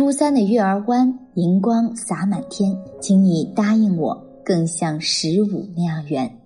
[0.00, 6.38] 初三的月儿弯，银光洒满天，请你答应我，更像十五那样圆。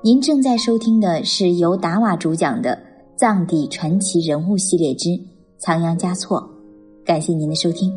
[0.00, 2.70] 您正在收听的是由达瓦主讲的
[3.18, 5.08] 《藏地传奇人物系列之
[5.58, 6.40] 仓央嘉措》，
[7.04, 7.92] 感谢您的收听。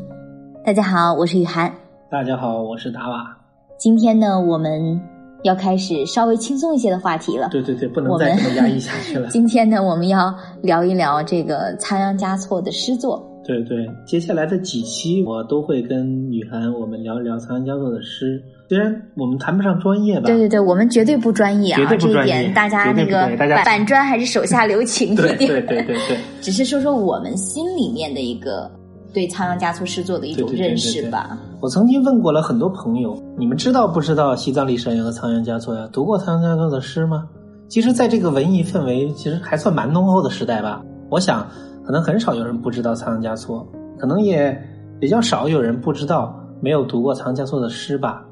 [0.66, 1.71] 大家好，我是雨涵。
[2.09, 3.38] 大家好，我是达瓦。
[3.77, 5.00] 今天呢，我们
[5.43, 7.50] 要开始稍微轻松一些的话题了。
[7.52, 9.29] 对对对，不能再这么压抑下去了。
[9.29, 13.23] 今天呢，我们要聊一聊这个仓央嘉措的诗作。
[13.50, 18.39] 对对，接下来的几期我都会跟雨涵我们聊一聊仓央嘉措的诗。
[18.70, 23.35] 虽然我们谈不上专业吧，对对对，我们绝对不专业啊，绝对不专业这一点大家那个
[23.66, 25.35] 板砖还是手下留情一点。
[25.35, 28.70] 对对对对对，只是说说我们心里面的一个
[29.12, 31.36] 对仓央嘉措诗作的一种认识吧。
[31.59, 35.89] 我曾经问过了很多朋友，你们知道不知道西藏历史上有个仓央嘉措呀？
[35.91, 37.27] 读过仓央嘉措的诗吗？
[37.67, 41.47] 其实，在这个文艺氛围其实还算蛮浓厚的时代吧，我想
[41.89, 44.55] 可能很少有人不知道仓央嘉措，可能也
[44.99, 48.23] 比较少有人不知道没有读过仓央嘉措的诗吧。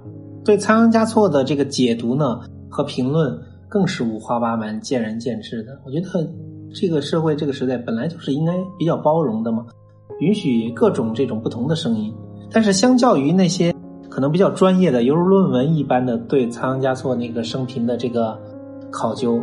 [0.45, 3.35] 对仓央嘉措的这个解读呢和评论
[3.67, 5.71] 更是五花八门、见仁见智的。
[5.83, 6.07] 我觉得
[6.71, 9.65] 这个社会、这个时代本来就是应该比较包容的嘛，
[10.19, 12.13] 允许各种这种不同的声音。
[12.51, 13.73] 但是相较于那些
[14.07, 18.39] 可能比较专业的，犹如论文一般的对仓央嘉措那个生平的这个
[18.91, 19.41] 考究，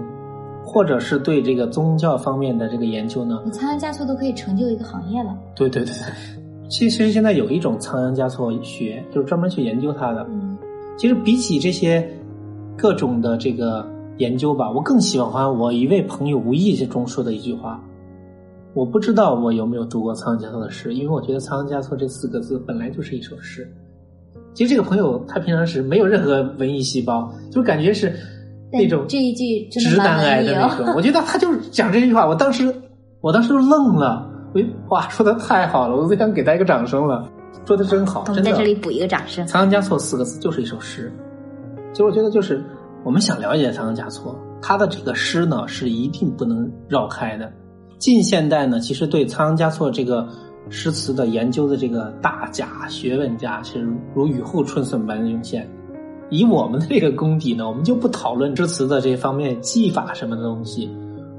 [0.65, 5.37] 或者是对这个宗教方面的这个研究呢，你仓央嘉措都可以成就一个行业了。
[5.55, 10.27] 对对对对，其实现在有一种仓央嘉措学，就是专门去研究它的。
[10.31, 10.57] 嗯，
[10.97, 12.09] 其实比起这些
[12.77, 13.87] 各种的这个
[14.19, 17.81] 研究吧，我更喜欢我一位朋友无意之中说的一句话。
[18.73, 23.73] 我不知道我有没有读过仓央嘉措的诗，因为我觉得仓央嘉措这四个字本来就是一首诗。
[24.53, 28.13] 其实这个朋友他平常是没有任何文艺细胞，就感觉是
[28.75, 30.75] 那种这一句直男癌的那哦。
[30.77, 30.95] 种。
[30.95, 32.75] 我觉得他就是讲这句话，我当时
[33.21, 37.27] 我当时就愣了，我哇，说的太好了，我都想给他一个掌声了，
[37.67, 38.59] 说的真好，我们在真的。
[38.59, 39.47] 这里补一个掌声。
[39.47, 41.13] 仓央嘉措四个字就是一首诗。
[41.93, 42.63] 其实我觉得，就是
[43.05, 47.51] 我们想了解仓央嘉措，他的这个诗呢是一定不能绕开的。
[47.99, 50.29] 近现代呢，其实对仓央嘉措这个
[50.69, 55.69] 诗词的研究的这个大家学问家其实如雨后春笋般的涌现。
[56.35, 60.91] 以我们的这个功底呢，我们就不讨论诗词的这方面技法什么的东西。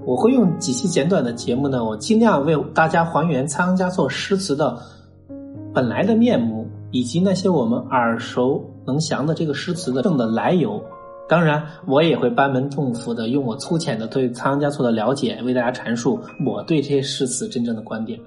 [0.06, 4.78] 我会用几期简短的节目呢，我尽量为大家还原仓央嘉措诗词的
[5.74, 10.82] 本来的面目，以及那些我们耳熟能详的这个诗词的正的来由。
[11.28, 18.18] 当然，我也会班门弄斧的用我粗浅的对仓央嘉措的了解，为大家阐述我对这些诗词真正的观点。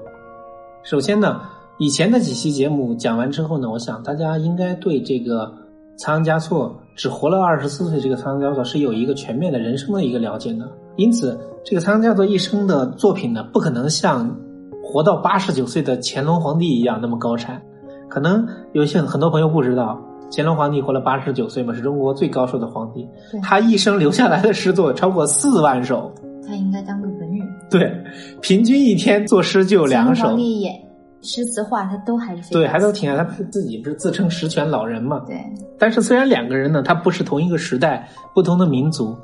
[0.82, 1.40] 首先呢，
[1.78, 5.50] 以前的几期节目讲完之后呢，我想大家应该对这个
[5.98, 10.64] 仓央嘉措只活了二十四岁这个仓央嘉措是有一个全面的人生的一个了解的。
[10.96, 14.32] 因此，这个仓央嘉措一生的作品呢，不可能像
[14.80, 17.60] 活到八十九岁的乾隆皇帝一样那么高产。
[18.08, 20.00] 可能有些很多朋友不知道，
[20.30, 23.04] 乾隆皇帝活了八十九岁嘛，是中国最高寿的皇帝。
[23.42, 26.12] 他一生留下来的诗作超过四万首，
[26.46, 27.40] 他应该当个文人。
[27.68, 27.92] 对，
[28.40, 30.36] 平均一天作诗就有两首皇。
[30.36, 30.70] 帝也
[31.22, 35.20] 诗词画他都还是非对，还都挺爱他自己不是自称十全老人嘛？
[35.26, 35.36] 对。
[35.78, 39.16] 但是虽然两个人呢，他不是同一个时代、不同的民族，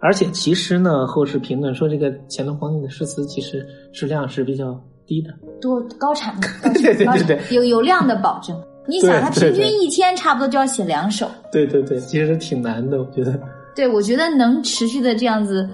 [0.00, 5.30] 而且其实呢，后世评论说这个乾隆皇帝的诗词其实质量是比较低的。
[5.60, 8.56] 多高产的， 高对对对对有有量的保证。
[8.86, 11.28] 你想，他平均一天差不多就要写两首。
[11.52, 13.38] 对对对，其实挺难的，我觉得。
[13.74, 15.68] 对，我觉得能持续的这样子，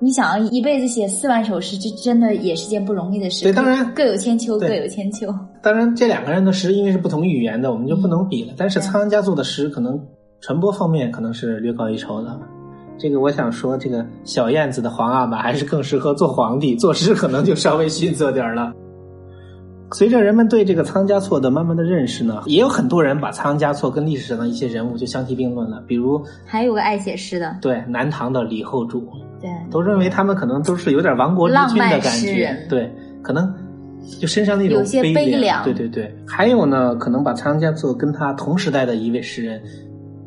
[0.00, 3.42] 你想一辈子写四万首诗，这真的也是件不容易的事。
[3.42, 5.26] 对当然各有千秋，各有千秋。
[5.60, 8.54] 当然，这两个人的诗因为是不同语言的，我们就不能比了。
[8.56, 10.00] 但是仓央嘉措的诗可能
[10.40, 12.38] 传播方面可能是略高一筹的。
[12.96, 18.72] 这个我想说，这个小燕子的皇阿玛还是更适合做皇帝，作诗可能就稍微逊色点儿了。
[19.92, 29.08] 随着人们对这个仓央嘉措的慢慢的认识呢，也有很多人把仓央嘉措跟历史上的一些人物就相提并论了，比如还有个爱写诗的，对南唐的李后主，
[29.40, 33.52] 对，都认为他们可能都是有点亡国之君的感觉，对，可能
[34.20, 35.64] 就身上那种有些悲凉，凉。
[35.64, 36.14] 对对对。
[36.26, 39.60] 还有呢，可能把仓央嘉措跟他同时代的一位诗人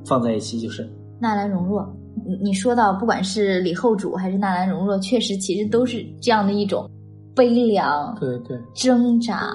[0.06, 0.88] 放在一起，就是
[1.20, 1.88] 纳兰容若。
[2.26, 6.90] 你你说到，不管是李后主还是纳兰容若，确实其实都是这样的一种
[7.36, 9.52] 悲凉、对对挣扎。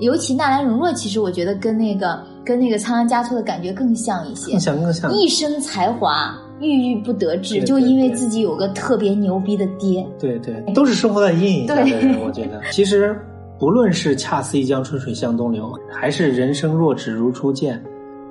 [0.00, 10.04] 尤其纳兰容若，其实我觉得跟那个跟那个仓央嘉措的感觉更像一些更，像更像，一生才华郁郁不得志，对就因为对对自己有个特别牛逼的爹。
[10.18, 13.16] 对对，都是生活在阴影下的对人，我觉得其实
[13.56, 17.80] 不论是恰似一江春水向东流，还是人生若只如初见，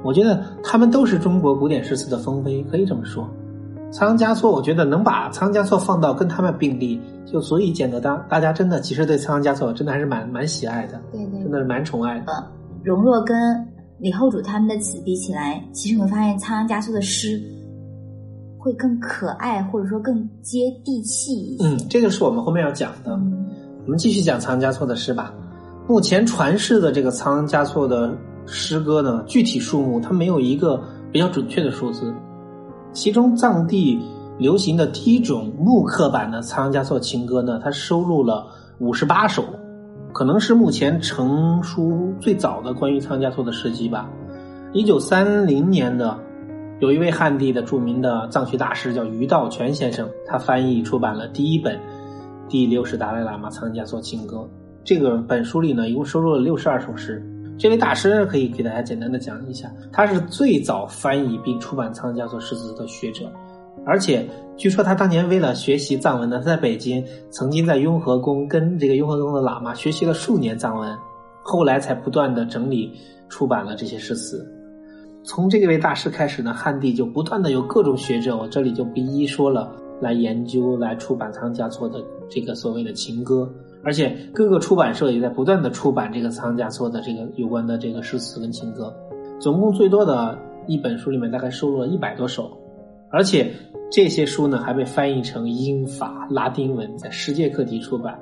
[0.04, 3.26] 我觉得他们都是中国古典诗词的丰碑，可以这么说。
[3.94, 12.44] 仓央嘉措，我觉得能把仓央嘉措放到跟他们并立，就足以见得大大家真的其实对仓央嘉措真的还是蛮蛮喜爱的，对对，真的是蛮宠爱的。
[12.84, 13.38] 容若跟
[14.00, 17.40] 李后主他们的词比起来，其实你会发现仓央嘉措的诗
[18.58, 21.64] 会更可爱，或者说更接地气一些。
[21.64, 23.14] 嗯，这个是我们后面要讲的。
[23.14, 23.46] 嗯
[23.86, 25.34] 我们继续讲仓央嘉措的诗吧。
[25.90, 28.18] 目前传世的这个仓央嘉措的
[28.48, 30.82] 诗歌呢，具体数目它没有一个
[31.12, 32.12] 比较准确的数字。
[32.94, 34.00] 其中藏地
[34.38, 38.48] 流行的第一种木刻版的仓央嘉措情歌呢，它收录了
[38.80, 39.44] 五十八首，
[40.14, 44.10] 可能是目前成书最早的关于仓央嘉措的诗集吧。
[44.74, 46.18] 一九三零年的，
[46.80, 51.80] 有一位汉地的著名的藏学大师叫于道全先生，他翻译出版了第一本
[52.48, 54.48] 第六世达赖喇嘛仓央嘉措情歌。
[54.84, 57.28] 这个本书里呢，一共收录了六十二首诗。
[57.58, 63.32] 这位大师可以给大家简单的讲一下，他是最早翻译并出版仓央嘉措诗词的学者，
[63.86, 64.28] 而且
[64.58, 70.98] 据说他当年为了学习藏文呢，他在北京曾经在雍和宫跟这个雍和宫的喇嘛学习了数年藏文，
[71.44, 72.92] 后来才不断的整理
[73.30, 74.46] 出版了这些诗词。
[75.24, 79.72] 从这位大师开始呢，汉地就不断的有各种学者，我这里就不一一说了，
[80.02, 83.50] 来研究来出版仓央嘉措的这个所谓的情歌。
[83.84, 88.94] 而且各个出版社也在不断的出版这个仓央嘉措的这个有关的这个诗词跟情歌，
[89.40, 90.38] 总共最多的
[90.68, 92.58] 一本书里面大概收录了一百多首，
[93.12, 93.52] 而且
[93.92, 98.18] 这些书呢还被翻译成英法拉丁文，在世界各地出版。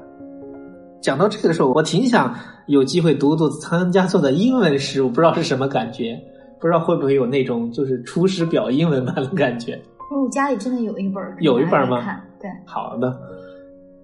[0.99, 2.35] 讲到这个的时候，我挺想
[2.67, 6.19] 有机会读读仓央嘉措的英文诗，我不知道是什么感觉，
[6.59, 9.79] 不知道会不会有那种就是《出师表》英文版的感觉。
[10.11, 12.21] 我家里真的有一本，有一本吗？
[12.39, 13.15] 对，好的。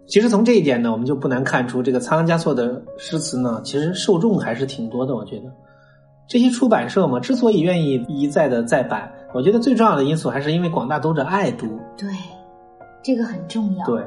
[0.08, 5.14] 其实从这一点呢，我们就不难看出，这个仓央嘉措的诗词呢，其实受众还是挺多的。
[5.14, 5.52] 我觉得，
[6.30, 11.68] 这些出版社嘛，之所以愿意一再的再版，我觉得最重要的因素还是因为广大读者爱读。
[11.98, 12.10] 对，
[13.04, 13.86] 这个很重要。
[13.86, 14.02] 对，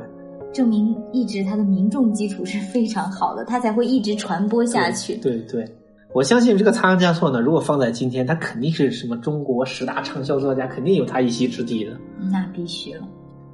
[0.55, 5.17] 证明一直它的民众基础是非常好的，它才会一直传播下去。
[5.17, 5.69] 对对，
[6.15, 11.93] 我相信这个仓央嘉措呢，如果放在今天，他肯定是什么中国十大畅销作家，肯定有他一席之地的。
[12.33, 13.07] 那必须了。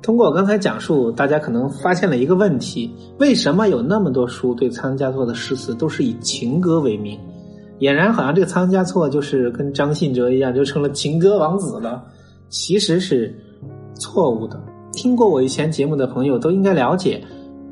[0.03, 7.19] 通过我刚才讲述，大家可能发现了一个问题：为什么有那么多书对仓央嘉措的诗词都是以情歌为名？
[7.81, 12.03] 俨然好像这个仓央嘉措就是跟张信哲一样，就成了情歌王子了。
[12.49, 13.35] 其实是
[13.95, 14.59] 错误的。
[14.93, 17.23] 听过我以前节目的朋友都应该了解，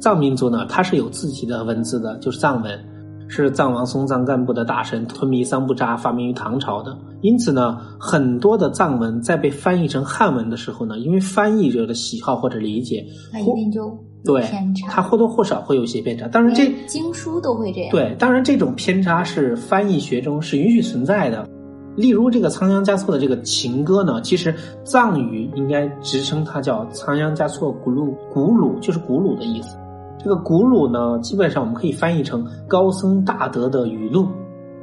[0.00, 2.79] 藏民族呢，它是有自己的文字的，就是藏文。
[3.27, 16.29] 是藏王松赞干布的大臣吞弥桑布扎发明于唐朝的，因此呢，很多的藏文在被翻译成汉文的时候呢，因为翻译者的喜好或者理解，它一定就对偏差，它或多或少会有一些偏差。
[16.29, 21.49] 当然这经书都会这样，对，当然这种偏差是翻译学中是允许存在的。
[21.97, 24.55] 例如这个仓央嘉措的这个情歌呢，其实
[24.85, 29.79] 藏语应该直称它叫仓央嘉措古鲁，古鲁就是古鲁的意思。
[30.19, 34.29] 这个古鲁呢，基本上我们可以翻译成高僧大德的语录，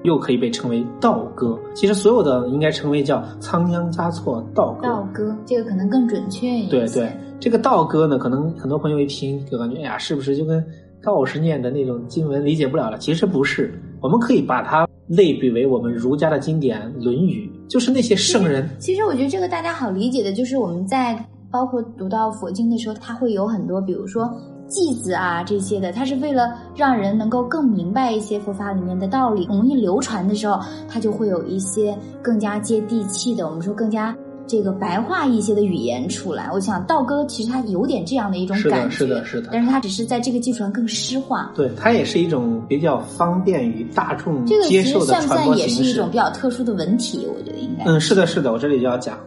[0.03, 1.59] 又可以被称为道歌。
[1.73, 4.87] 其实所有的应该称为叫仓央嘉措道歌。
[4.87, 6.69] 道歌这个可能更准确一些。
[6.69, 10.63] 对对，这个道歌呢，可能很多朋友一听就感觉，哎呀，是不是就跟
[11.03, 12.97] 道士念的那种经文理解不了了？
[12.97, 18.69] 其实不是，我们可以把它类比为我们儒家的经典《论语》，就是那些圣人。
[18.79, 21.17] 其实我觉得这个大家好理解的，就是我们在
[21.51, 24.29] 包括读到佛经的时候，它会有很多，比如说。
[24.71, 34.15] 偈子啊，这些的，它是为了让人能够更明白一些佛法里面的道理，容易流传的时候，它就会有一些更加接地气的，我们说更加
[34.47, 36.49] 这个白话一些的语言出来。
[36.53, 39.49] 我想道歌其实它有点这样的一种感觉，是的，是的，是的。
[39.51, 47.27] 但是它只是在这个基础上更诗化，对，它也是一种比较方便于大众接受的算不算也是一种比较特殊的文体？
[47.27, 47.83] 我觉得应该。
[47.83, 49.17] 嗯，是的，是的，我这里就要讲。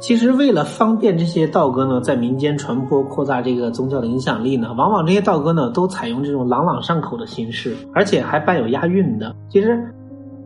[0.00, 9.34] 其实，为了方便这些道歌呢，在民间传播、扩大这个宗教的影响力呢，往往这些道歌呢都采用这种朗朗上口的形式，而且还伴有押韵的。
[9.48, 9.92] 其实，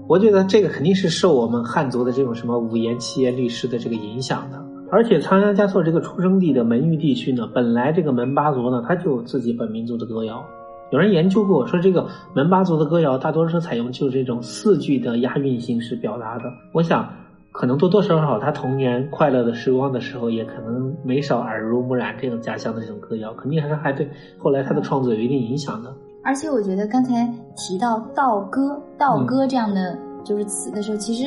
[0.09, 4.59] 我觉得这个肯定是受我们汉族的这种什么五言、七言律诗的这个影响的。
[4.91, 10.43] 而且，仓央嘉措这个出生地的门隅地区呢，本来这个门巴族呢，他就有自己本民族的歌谣。
[10.91, 16.45] 有人研究过，说这个门巴族的歌谣大多是采用就是这种四句的押韵形式表达的。
[16.73, 17.07] 我想。
[17.53, 25.95] 可能多多少少，他童年快乐的时光的时候，也可能没少耳濡目染这种家乡的这种歌谣，肯定还是还对后来他的创作有一定影响的。
[26.25, 31.25] 而且我觉得刚才提到道歌、道歌这样的就是词的时候，其实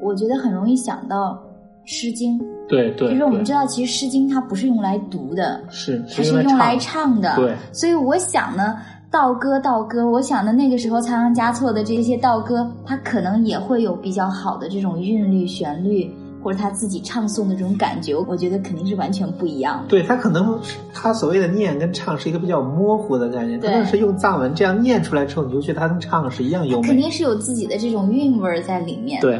[0.00, 1.32] 我觉得很容易想到
[1.84, 2.38] 《诗经》。
[2.68, 3.10] 对对。
[3.10, 7.34] 就是我们知道，其实《诗经》它不是用来读的，是它是用来唱的。
[7.34, 7.56] 对。
[7.72, 8.76] 所以我想呢。
[9.10, 19.88] 道歌，道歌，我想的那个时候，仓央嘉措的这些道歌，他可能也会有比较好的这种韵律、旋律，或或者他自己唱诵的这种感觉，我觉得肯定是完全不一样的。
[19.88, 20.58] 对他可能
[20.94, 26.88] 他所谓的念跟唱是一个比较模糊的概念，对但是用藏文这样念出来之后，你就觉得他跟唱是一样优美。
[26.88, 29.38] 肯定是有自己的这种韵味儿在里面。，对，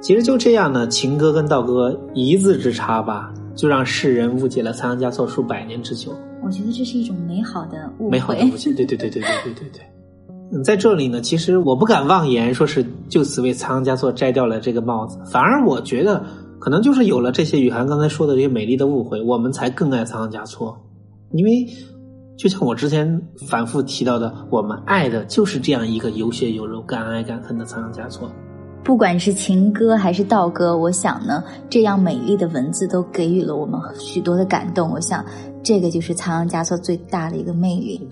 [0.00, 6.14] 其实就这样呢，情歌跟道歌一字之差吧，就让世人误解了仓央嘉措数百年之久。
[6.42, 8.10] 我觉得这是一种美好的误会。
[8.10, 9.82] 美好的误解，对对对对对对对对。
[10.52, 16.24] 嗯，在这里呢，其实我不敢妄言说是就此为仓央嘉措摘掉了这个帽子，反而我觉得
[16.58, 20.76] 可能就是有了这些雨涵刚才说的这些美丽的误会，我们才更爱仓央嘉措，
[21.32, 21.66] 因为
[22.36, 28.28] 就像我之前反复提到的，我们爱的就是这样一个有血有肉、敢爱敢恨的仓央嘉措。
[28.82, 34.90] 不管是情歌还是道歌，我想呢，这样美丽的文字都给予了我们许多的感动。
[34.90, 35.24] 我想，
[35.62, 38.08] 这个就是仓央嘉措最大的一个魅力。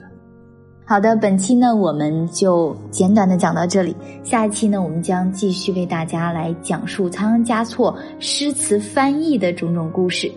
[0.85, 10.31] 好的，本期呢我们就简短的讲到这里，下一期呢我们将继续为大家来讲述仓央嘉措诗词翻译的种种故事，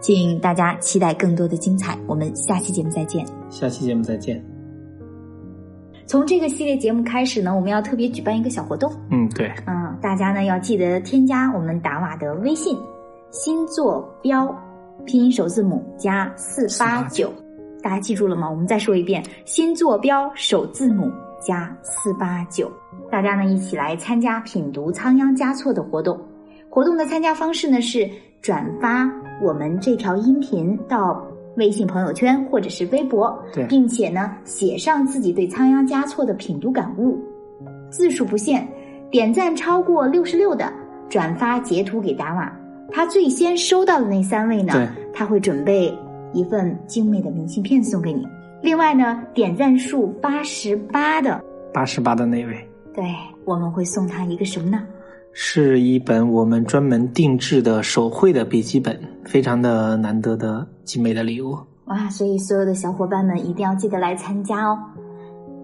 [0.00, 1.98] 请大家期待更多的精彩。
[2.06, 3.26] 我们下期节目再见。
[3.50, 4.49] 下期节目再见。
[6.10, 8.92] 从这个系列节目开始呢，我们要特别举办一个小活动。
[9.12, 12.76] 嗯，对，嗯，大家呢要记得添加我们达瓦的微信，
[13.30, 14.52] 星座标
[15.06, 17.32] 拼音首字母加四八九，
[17.80, 18.50] 大家记住了吗？
[18.50, 21.08] 我们再说一遍，星座标首字母
[21.40, 22.68] 加四八九，
[23.08, 26.20] 大家呢一起来参加品读仓央嘉措的活动。
[26.68, 28.10] 活动的参加方式呢是
[28.42, 29.08] 转发
[29.40, 31.24] 我们这条音频到
[31.56, 33.36] 微信朋友圈或者是微博，
[33.68, 37.18] 并且呢写上自己对仓央嘉措的品读感悟，
[37.90, 38.66] 字数不限，
[39.10, 40.72] 点赞超过六十六的
[41.08, 42.52] 转发截图给达瓦，
[42.90, 44.72] 他最先收到的那三位呢，
[45.12, 45.92] 他会准备
[46.32, 48.26] 一份精美的明信片送给你。
[48.62, 51.42] 另外呢，点赞数八十八的，
[51.72, 52.68] 八十八的那位。
[52.94, 53.04] 对
[53.44, 54.82] 我们会送他一个什么呢？
[55.32, 61.56] 是一本我们专门定制的手绘的笔记本，非常的难得的精美的礼物。
[61.86, 64.78] 哇，所以所有的小伙伴们一定要记得来参加哦。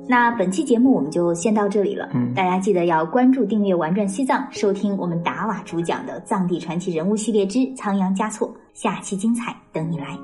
[0.08, 10.16] 那本期节目我们就先到这里了，嗯大家记得要关注、订阅《玩转西藏》，收听我们达瓦主讲的《藏地传奇人物系列之仓央嘉措》，下期精彩等你来，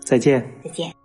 [0.00, 0.42] 再见。
[0.64, 1.03] 再见。